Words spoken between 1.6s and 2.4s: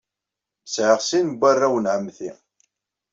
n ɛemmti.